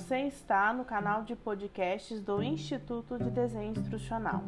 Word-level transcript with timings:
Você 0.00 0.20
está 0.20 0.72
no 0.72 0.82
canal 0.82 1.24
de 1.24 1.36
podcasts 1.36 2.22
do 2.22 2.42
Instituto 2.42 3.18
de 3.18 3.30
Desenho 3.30 3.72
Instrucional. 3.72 4.42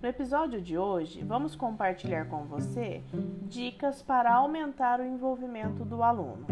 No 0.00 0.08
episódio 0.08 0.62
de 0.62 0.78
hoje, 0.78 1.24
vamos 1.24 1.56
compartilhar 1.56 2.26
com 2.26 2.44
você 2.44 3.02
dicas 3.42 4.00
para 4.00 4.32
aumentar 4.32 5.00
o 5.00 5.04
envolvimento 5.04 5.84
do 5.84 6.04
aluno. 6.04 6.46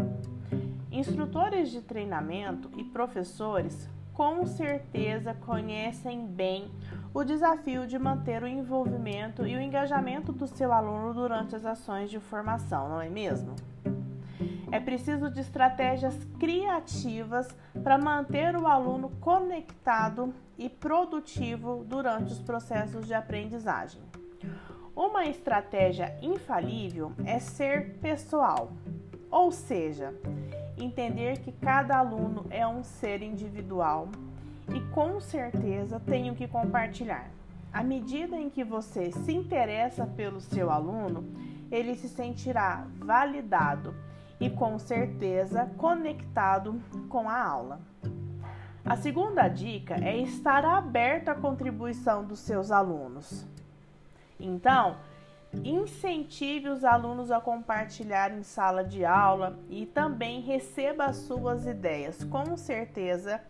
Instrutores 0.91 1.71
de 1.71 1.81
treinamento 1.81 2.69
e 2.77 2.83
professores 2.83 3.89
com 4.13 4.45
certeza 4.45 5.33
conhecem 5.33 6.27
bem 6.27 6.69
o 7.13 7.23
desafio 7.23 7.87
de 7.87 7.97
manter 7.97 8.43
o 8.43 8.47
envolvimento 8.47 9.47
e 9.47 9.55
o 9.55 9.61
engajamento 9.61 10.33
do 10.33 10.45
seu 10.45 10.73
aluno 10.73 11.13
durante 11.13 11.55
as 11.55 11.65
ações 11.65 12.11
de 12.11 12.19
formação, 12.19 12.89
não 12.89 13.01
é 13.01 13.09
mesmo? 13.09 13.55
É 14.69 14.79
preciso 14.79 15.29
de 15.29 15.39
estratégias 15.39 16.15
criativas 16.39 17.47
para 17.81 17.97
manter 17.97 18.55
o 18.55 18.67
aluno 18.67 19.09
conectado 19.21 20.33
e 20.57 20.67
produtivo 20.67 21.85
durante 21.87 22.33
os 22.33 22.39
processos 22.39 23.07
de 23.07 23.13
aprendizagem. 23.13 24.01
Uma 24.95 25.25
estratégia 25.25 26.17
infalível 26.21 27.13
é 27.23 27.39
ser 27.39 27.93
pessoal, 28.01 28.71
ou 29.29 29.51
seja, 29.51 30.13
entender 30.77 31.39
que 31.39 31.51
cada 31.51 31.97
aluno 31.97 32.45
é 32.49 32.67
um 32.67 32.83
ser 32.83 33.21
individual 33.21 34.09
e 34.73 34.81
com 34.93 35.21
certeza 35.21 35.99
tem 35.99 36.29
o 36.29 36.35
que 36.35 36.47
compartilhar. 36.47 37.29
À 37.71 37.83
medida 37.83 38.35
em 38.35 38.49
que 38.49 38.63
você 38.63 39.11
se 39.11 39.31
interessa 39.31 40.05
pelo 40.05 40.41
seu 40.41 40.69
aluno, 40.69 41.23
ele 41.71 41.95
se 41.95 42.09
sentirá 42.09 42.85
validado 42.97 43.93
e 44.39 44.49
com 44.49 44.77
certeza 44.77 45.69
conectado 45.77 46.81
com 47.09 47.29
a 47.29 47.41
aula. 47.41 47.79
A 48.85 48.95
segunda 48.95 49.47
dica 49.47 49.95
é 49.95 50.15
estar 50.17 50.63
aberto 50.63 51.29
à 51.29 51.35
contribuição 51.35 52.23
dos 52.23 52.39
seus 52.39 52.71
alunos. 52.71 53.45
Então, 54.39 54.95
incentive 55.63 56.69
os 56.69 56.85
alunos 56.85 57.31
a 57.31 57.41
compartilhar 57.41 58.31
em 58.31 58.43
sala 58.43 58.83
de 58.83 59.03
aula 59.03 59.59
e 59.69 59.85
também 59.85 60.39
receba 60.41 61.05
as 61.05 61.17
suas 61.17 61.65
ideias. 61.65 62.23
Com 62.23 62.55
certeza, 62.55 63.41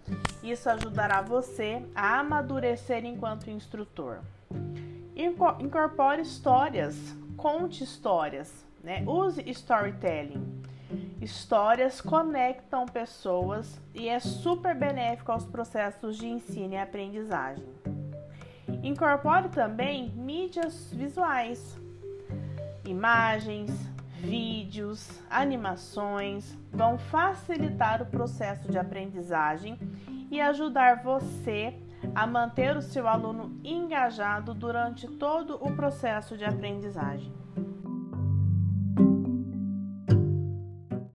isso 0.41 0.69
ajudará 0.69 1.21
você 1.21 1.83
a 1.93 2.19
amadurecer 2.19 3.05
enquanto 3.05 3.49
instrutor. 3.52 4.21
Incorpore 5.15 6.21
histórias, 6.21 6.95
conte 7.35 7.83
histórias, 7.83 8.65
né? 8.83 9.03
use 9.05 9.43
storytelling. 9.52 10.56
Histórias 11.21 11.99
conectam 11.99 12.85
pessoas 12.85 13.81
e 13.93 14.07
é 14.07 14.19
super 14.19 14.75
benéfico 14.75 15.31
aos 15.31 15.45
processos 15.45 16.15
de 16.15 16.27
ensino 16.27 16.73
e 16.73 16.77
aprendizagem. 16.77 17.65
Incorpore 18.83 19.49
também 19.49 20.11
mídias 20.11 20.93
visuais, 20.93 21.75
imagens, 22.85 23.71
vídeos, 24.19 25.19
animações 25.29 26.55
vão 26.71 26.99
facilitar 26.99 28.02
o 28.02 28.05
processo 28.05 28.69
de 28.71 28.77
aprendizagem 28.77 29.79
e 30.29 30.39
ajudar 30.39 31.02
você 31.02 31.73
a 32.13 32.27
manter 32.27 32.77
o 32.77 32.81
seu 32.81 33.07
aluno 33.07 33.59
engajado 33.63 34.53
durante 34.53 35.07
todo 35.07 35.55
o 35.55 35.75
processo 35.75 36.37
de 36.37 36.45
aprendizagem. 36.45 37.33